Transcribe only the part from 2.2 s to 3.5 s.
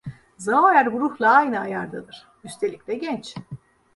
Üstelik de genç.